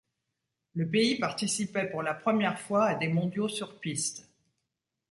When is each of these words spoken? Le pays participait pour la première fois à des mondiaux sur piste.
Le 0.73 0.89
pays 0.89 1.19
participait 1.19 1.87
pour 1.87 2.01
la 2.01 2.15
première 2.15 2.59
fois 2.59 2.85
à 2.85 2.95
des 2.95 3.07
mondiaux 3.07 3.47
sur 3.47 3.79
piste. 3.79 4.27